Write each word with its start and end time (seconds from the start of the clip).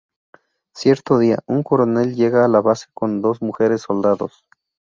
Cierto 0.73 1.19
día, 1.19 1.37
un 1.45 1.61
coronel 1.61 2.15
llega 2.15 2.43
a 2.43 2.47
la 2.47 2.59
base 2.59 2.87
con 2.91 3.21
dos 3.21 3.39
mujeres 3.39 3.81
soldados. 3.83 4.43